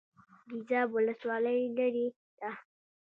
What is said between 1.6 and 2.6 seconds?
لیرې ده؟